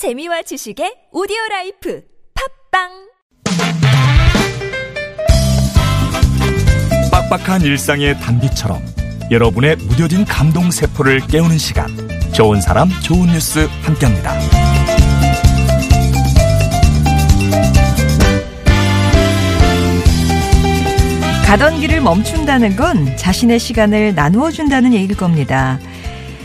재미와 0.00 0.40
지식의 0.40 1.10
오디오 1.12 1.36
life 1.50 2.02
팟빵 2.72 2.88
빡빡한 7.10 7.60
일상의 7.60 8.18
단비처럼 8.18 8.80
여러분의 9.30 9.76
무뎌진 9.76 10.24
감동 10.24 10.70
세포를 10.70 11.20
깨우는 11.26 11.58
시간 11.58 11.86
좋은 12.32 12.62
사람 12.62 12.88
좋은 13.02 13.26
뉴스 13.26 13.68
함께합니다. 13.82 14.32
가던 21.46 21.80
길을 21.80 22.00
멈춘다는 22.00 22.74
건 22.74 23.18
자신의 23.18 23.58
시간을 23.58 24.14
나누어 24.14 24.50
준다는 24.50 24.94
얘기일 24.94 25.14
겁니다. 25.18 25.78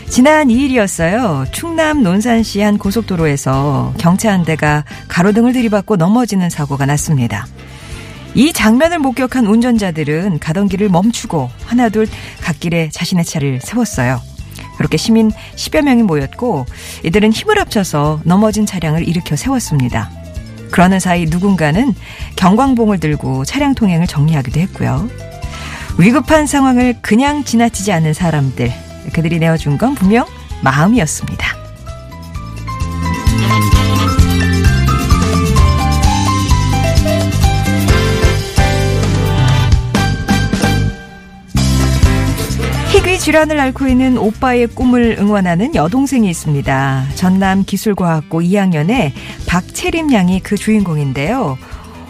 지난 0.08 0.48
2일이었어요. 0.48 1.50
충남 1.52 2.02
논산시 2.02 2.60
한 2.60 2.78
고속도로에서 2.78 3.94
경차 3.98 4.32
한 4.32 4.44
대가 4.44 4.84
가로등을 5.08 5.52
들이받고 5.52 5.96
넘어지는 5.96 6.48
사고가 6.48 6.86
났습니다. 6.86 7.46
이 8.34 8.52
장면을 8.52 8.98
목격한 8.98 9.46
운전자들은 9.46 10.38
가던 10.38 10.68
길을 10.68 10.88
멈추고 10.88 11.50
하나둘 11.64 12.06
갓길에 12.42 12.90
자신의 12.92 13.24
차를 13.24 13.60
세웠어요. 13.62 14.20
그렇게 14.78 14.96
시민 14.96 15.30
10여 15.56 15.82
명이 15.82 16.02
모였고 16.02 16.66
이들은 17.04 17.32
힘을 17.32 17.58
합쳐서 17.58 18.20
넘어진 18.24 18.66
차량을 18.66 19.08
일으켜 19.08 19.36
세웠습니다. 19.36 20.10
그러는 20.70 21.00
사이 21.00 21.26
누군가는 21.26 21.94
경광봉을 22.36 23.00
들고 23.00 23.44
차량 23.44 23.74
통행을 23.74 24.06
정리하기도 24.06 24.60
했고요. 24.60 25.08
위급한 25.98 26.46
상황을 26.46 26.96
그냥 27.00 27.42
지나치지 27.42 27.90
않는 27.92 28.12
사람들, 28.12 28.70
그들이 29.12 29.38
내어준 29.38 29.78
건 29.78 29.94
분명 29.94 30.26
마음이었습니다. 30.62 31.56
희귀 42.92 43.18
질환을 43.18 43.60
앓고 43.60 43.88
있는 43.88 44.16
오빠의 44.16 44.68
꿈을 44.68 45.16
응원하는 45.18 45.74
여동생이 45.74 46.30
있습니다. 46.30 47.08
전남 47.14 47.64
기술과학고 47.64 48.40
2학년의 48.40 49.12
박채림 49.46 50.12
양이 50.12 50.40
그 50.40 50.56
주인공인데요. 50.56 51.58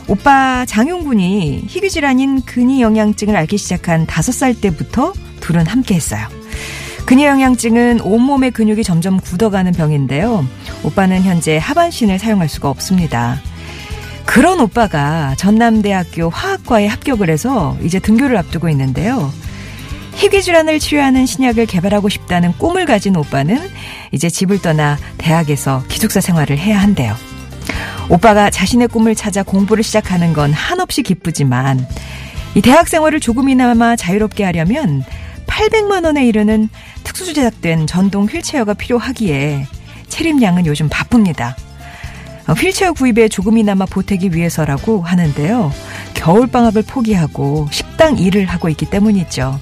오빠 0.09 0.65
장용군이 0.65 1.65
희귀 1.67 1.91
질환인 1.91 2.43
근위 2.43 2.81
영양증을 2.81 3.35
앓기 3.35 3.59
시작한 3.59 4.07
5살 4.07 4.61
때부터 4.61 5.13
둘은 5.41 5.67
함께 5.67 5.97
했어요. 5.97 6.29
근위영양증은 7.07 8.01
온몸의 8.01 8.51
근육이 8.51 8.83
점점 8.83 9.21
굳어가는 9.21 9.73
병인데요. 9.73 10.45
오빠는 10.83 11.23
현재 11.23 11.57
하반신을 11.57 12.19
사용할 12.19 12.49
수가 12.49 12.69
없습니다. 12.69 13.41
그런 14.25 14.61
오빠가 14.61 15.35
전남대학교 15.37 16.29
화학과에 16.31 16.89
합격을 16.89 17.31
해서 17.31 17.77
이제 17.81 18.01
등교를 18.01 18.37
앞두고 18.37 18.69
있는데요. 18.71 19.33
희귀 20.17 20.43
질환을 20.43 20.81
치료하는 20.81 21.27
신약을 21.27 21.67
개발하고 21.67 22.09
싶다는 22.09 22.53
꿈을 22.59 22.87
가진 22.87 23.15
오빠는 23.15 23.61
이제 24.11 24.29
집을 24.29 24.61
떠나 24.61 24.99
대학에서 25.17 25.85
기숙사 25.89 26.21
생활을 26.21 26.59
해야 26.59 26.81
한대요. 26.81 27.15
오빠가 28.09 28.51
자신의 28.51 28.89
꿈을 28.89 29.15
찾아 29.15 29.45
공부를 29.45 29.85
시작하는 29.85 30.33
건 30.33 30.53
한없이 30.53 31.03
기쁘지만 31.03 31.87
이 32.57 32.63
대학 32.63 32.89
생활을 32.89 33.21
조금이나마 33.21 33.95
자유롭게 33.95 34.43
하려면 34.43 35.05
800만 35.57 36.05
원에 36.05 36.27
이르는 36.27 36.69
특수 37.03 37.33
제작된 37.33 37.87
전동 37.87 38.27
휠체어가 38.27 38.75
필요하기에 38.75 39.67
채림 40.09 40.43
양은 40.43 40.67
요즘 40.67 40.89
바쁩니다. 40.91 41.57
어, 42.47 42.53
휠체어 42.53 42.93
구입에 42.93 43.29
조금이나마 43.29 43.87
보태기 43.87 44.35
위해서라고 44.35 45.01
하는데요. 45.01 45.73
겨울방학을 46.15 46.83
포기하고 46.83 47.69
식당 47.73 48.19
일을 48.19 48.45
하고 48.45 48.69
있기 48.69 48.87
때문이죠. 48.91 49.59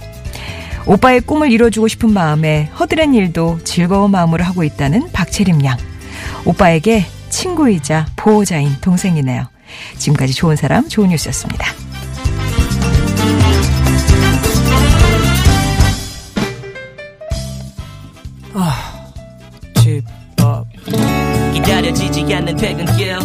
오빠의 0.86 1.20
꿈을 1.20 1.52
이뤄주고 1.52 1.86
싶은 1.86 2.12
마음에 2.12 2.64
허드렛 2.78 3.14
일도 3.14 3.60
즐거운 3.62 4.10
마음으로 4.10 4.42
하고 4.44 4.64
있다는 4.64 5.12
박채림 5.12 5.64
양. 5.64 5.78
오빠에게 6.44 7.06
친구이자 7.30 8.06
보호자인 8.16 8.74
동생이네요. 8.80 9.46
지금까지 9.96 10.34
좋은 10.34 10.56
사람, 10.56 10.88
좋은 10.88 11.08
뉴스였습니다. 11.08 11.83
기다려지지 22.34 22.36
않는 22.36 22.56
퇴근길 22.56 23.18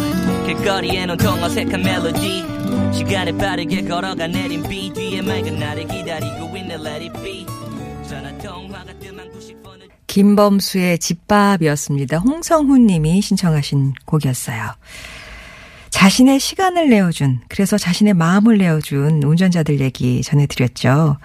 길거리엔 0.46 1.10
온통 1.10 1.42
어색한 1.42 1.82
멜로디 1.82 2.44
시간을 2.92 3.36
빠르게 3.36 3.82
걸어가 3.82 4.26
내린 4.28 4.62
비 4.62 4.92
뒤에 4.92 5.22
맑은 5.22 5.58
나를 5.58 5.86
기다리고 5.86 6.56
있는 6.56 6.86
Let 6.86 7.08
it 7.08 7.22
be 7.22 7.46
전화 8.08 8.36
통화가 8.38 8.92
뜸한 9.00 9.28
90번을 9.32 9.88
김범수의 10.06 10.98
집밥이었습니다. 10.98 12.18
홍성훈 12.18 12.86
님이 12.86 13.20
신청하신 13.20 13.94
곡이었어요. 14.04 14.74
자신의 15.90 16.38
시간을 16.38 16.88
내어준, 16.88 17.40
그래서 17.48 17.76
자신의 17.76 18.14
마음을 18.14 18.58
내어준 18.58 19.22
운전자들 19.22 19.80
얘기 19.80 20.22
전해드렸죠. 20.22 21.16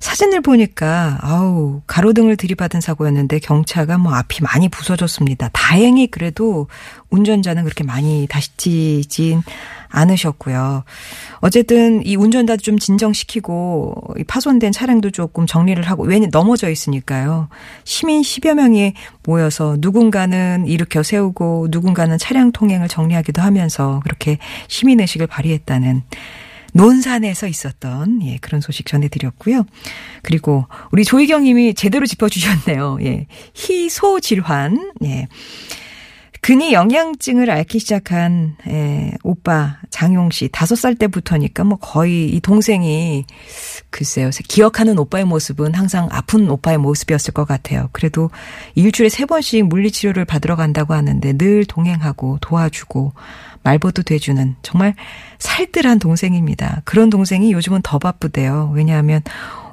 사진을 0.00 0.40
보니까, 0.40 1.18
아우, 1.20 1.82
가로등을 1.86 2.36
들이받은 2.36 2.80
사고였는데 2.80 3.40
경차가 3.40 3.98
뭐 3.98 4.14
앞이 4.14 4.42
많이 4.42 4.68
부서졌습니다. 4.68 5.50
다행히 5.52 6.06
그래도 6.06 6.68
운전자는 7.10 7.64
그렇게 7.64 7.84
많이 7.84 8.26
다치진 8.28 9.42
않으셨고요. 9.88 10.84
어쨌든 11.40 12.04
이 12.04 12.16
운전자도 12.16 12.62
좀 12.62 12.78
진정시키고 12.78 14.14
이 14.18 14.24
파손된 14.24 14.72
차량도 14.72 15.10
조금 15.10 15.46
정리를 15.46 15.82
하고 15.84 16.04
왜냐 16.04 16.28
넘어져 16.30 16.68
있으니까요. 16.68 17.48
시민 17.84 18.22
10여 18.22 18.54
명이 18.54 18.92
모여서 19.24 19.76
누군가는 19.78 20.66
일으켜 20.66 21.02
세우고 21.02 21.68
누군가는 21.70 22.18
차량 22.18 22.52
통행을 22.52 22.88
정리하기도 22.88 23.40
하면서 23.40 24.00
그렇게 24.04 24.38
시민 24.68 25.00
의식을 25.00 25.26
발휘했다는 25.26 26.02
논산에서 26.74 27.46
있었던 27.46 28.22
예, 28.24 28.38
그런 28.38 28.60
소식 28.60 28.86
전해드렸고요. 28.86 29.64
그리고 30.22 30.66
우리 30.92 31.04
조희경 31.04 31.44
님이 31.44 31.74
제대로 31.74 32.06
짚어주셨네요. 32.06 32.98
예, 33.02 33.26
희소 33.54 34.20
질환. 34.20 34.92
예. 35.04 35.28
근위 36.40 36.72
영양증을 36.72 37.50
앓기 37.50 37.78
시작한 37.80 38.56
에, 38.66 39.12
오빠 39.22 39.78
장용 39.98 40.30
씨 40.30 40.48
다섯 40.52 40.76
살 40.76 40.94
때부터니까 40.94 41.64
뭐 41.64 41.76
거의 41.76 42.28
이 42.28 42.40
동생이 42.40 43.24
글쎄요 43.90 44.30
기억하는 44.46 44.96
오빠의 44.96 45.24
모습은 45.24 45.74
항상 45.74 46.08
아픈 46.12 46.48
오빠의 46.48 46.78
모습이었을 46.78 47.34
것 47.34 47.48
같아요. 47.48 47.88
그래도 47.90 48.30
일주일에 48.76 49.08
세 49.08 49.26
번씩 49.26 49.66
물리치료를 49.66 50.24
받으러 50.24 50.54
간다고 50.54 50.94
하는데 50.94 51.32
늘 51.32 51.64
동행하고 51.64 52.38
도와주고 52.40 53.12
말보도 53.64 54.02
돼주는 54.02 54.54
정말 54.62 54.94
살뜰한 55.40 55.98
동생입니다. 55.98 56.82
그런 56.84 57.10
동생이 57.10 57.50
요즘은 57.52 57.82
더 57.82 57.98
바쁘대요. 57.98 58.70
왜냐하면 58.74 59.20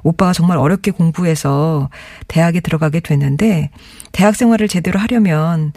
오빠가 0.02 0.32
정말 0.32 0.58
어렵게 0.58 0.90
공부해서 0.90 1.88
대학에 2.26 2.58
들어가게 2.58 2.98
됐는데 2.98 3.70
대학 4.10 4.34
생활을 4.34 4.66
제대로 4.66 4.98
하려면 4.98 5.72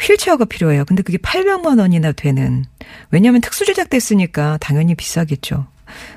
휠체어가 0.00 0.44
필요해요. 0.44 0.84
근데 0.84 1.02
그게 1.02 1.18
800만 1.18 1.78
원이나 1.78 2.12
되는. 2.12 2.64
왜냐하면 3.10 3.40
특수 3.40 3.64
제작됐으니까 3.64 4.58
당연히 4.60 4.94
비싸겠죠. 4.94 5.66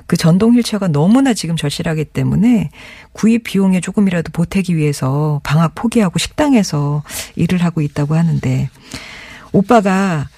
그 0.06 0.16
전동 0.16 0.54
휠체어가 0.54 0.88
너무나 0.88 1.32
지금 1.32 1.56
절실하기 1.56 2.06
때문에 2.06 2.70
구입 3.12 3.44
비용에 3.44 3.80
조금이라도 3.80 4.32
보태기 4.32 4.76
위해서 4.76 5.40
방학 5.44 5.74
포기하고 5.74 6.18
식당에서 6.18 7.02
일을 7.36 7.62
하고 7.62 7.80
있다고 7.80 8.16
하는데 8.16 8.68
오빠가 9.52 10.28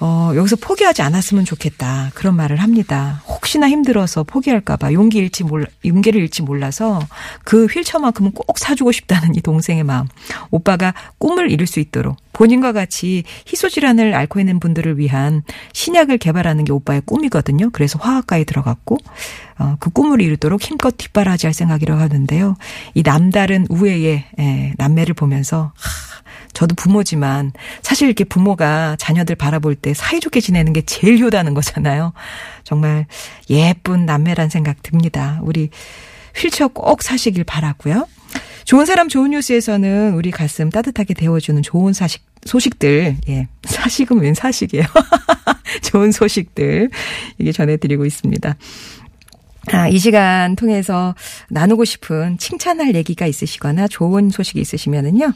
어, 0.00 0.32
여기서 0.34 0.56
포기하지 0.56 1.02
않았으면 1.02 1.44
좋겠다. 1.44 2.10
그런 2.14 2.36
말을 2.36 2.56
합니다. 2.56 3.22
혹시나 3.26 3.68
힘들어서 3.68 4.24
포기할까봐 4.24 4.92
용기 4.92 5.18
잃지 5.18 5.44
몰라, 5.44 5.66
용기를 5.84 6.20
잃지 6.22 6.42
몰라서 6.42 7.00
그 7.44 7.66
휠체어만큼은 7.66 8.32
꼭 8.32 8.58
사주고 8.58 8.92
싶다는 8.92 9.34
이 9.34 9.40
동생의 9.40 9.84
마음. 9.84 10.06
오빠가 10.50 10.94
꿈을 11.18 11.50
이룰 11.50 11.66
수 11.66 11.80
있도록 11.80 12.16
본인과 12.32 12.72
같이 12.72 13.22
희소질환을 13.46 14.14
앓고 14.14 14.40
있는 14.40 14.58
분들을 14.58 14.98
위한 14.98 15.42
신약을 15.72 16.18
개발하는 16.18 16.64
게 16.64 16.72
오빠의 16.72 17.02
꿈이거든요. 17.06 17.70
그래서 17.70 17.98
화학과에 18.00 18.44
들어갔고, 18.44 18.98
어, 19.58 19.76
그 19.78 19.90
꿈을 19.90 20.20
이루도록 20.20 20.60
힘껏 20.60 20.96
뒷바라지 20.96 21.46
할 21.46 21.54
생각이라고 21.54 22.00
하는데요. 22.00 22.56
이 22.94 23.02
남다른 23.04 23.66
우애의 23.70 24.24
예, 24.38 24.74
남매를 24.76 25.14
보면서 25.14 25.72
하, 25.76 26.13
저도 26.54 26.74
부모지만 26.74 27.52
사실 27.82 28.08
이렇게 28.08 28.24
부모가 28.24 28.96
자녀들 28.98 29.34
바라볼 29.36 29.74
때 29.74 29.92
사이좋게 29.92 30.40
지내는 30.40 30.72
게 30.72 30.82
제일 30.82 31.18
효다는 31.18 31.52
거잖아요. 31.54 32.12
정말 32.62 33.06
예쁜 33.50 34.06
남매란 34.06 34.48
생각 34.48 34.82
듭니다. 34.82 35.40
우리 35.42 35.70
휠체어 36.36 36.68
꼭 36.68 37.02
사시길 37.02 37.44
바라고요. 37.44 38.06
좋은 38.64 38.86
사람 38.86 39.08
좋은 39.08 39.30
뉴스에서는 39.30 40.14
우리 40.14 40.30
가슴 40.30 40.70
따뜻하게 40.70 41.14
데워주는 41.14 41.62
좋은 41.62 41.92
사식, 41.92 42.24
소식들, 42.44 43.18
예. 43.28 43.48
사식은 43.64 44.18
웬 44.20 44.34
사식이에요? 44.34 44.84
좋은 45.84 46.12
소식들, 46.12 46.90
이게 47.38 47.52
전해드리고 47.52 48.06
있습니다. 48.06 48.56
아, 49.72 49.88
이 49.88 49.98
시간 49.98 50.56
통해서 50.56 51.14
나누고 51.50 51.84
싶은 51.84 52.38
칭찬할 52.38 52.94
얘기가 52.94 53.26
있으시거나 53.26 53.88
좋은 53.88 54.30
소식이 54.30 54.60
있으시면은요. 54.60 55.32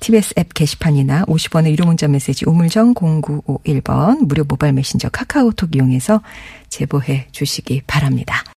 TBS 0.00 0.34
앱 0.38 0.54
게시판이나 0.54 1.24
50원의 1.24 1.70
유료 1.70 1.86
문자 1.86 2.08
메시지 2.08 2.44
우물정 2.46 2.94
0951번 2.94 4.26
무료 4.26 4.44
모바일 4.44 4.72
메신저 4.74 5.08
카카오톡 5.08 5.74
이용해서 5.74 6.22
제보해 6.68 7.26
주시기 7.32 7.82
바랍니다. 7.86 8.44